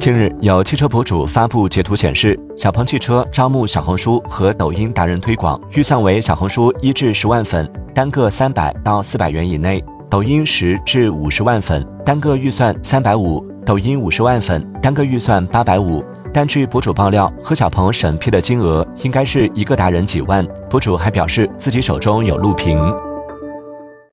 [0.00, 22.80] 近日有汽车博主发布截图显示小鹏汽车招募小红书和抖音达人推广预算为小红书一至十万粉单个三百到四百元以内抖音十至五十万粉单个预算三百五抖音五十万粉单个预算八百五但据博主爆料和小鹏审批的金额应该是一个达人几万博主还表示自己手中有录屏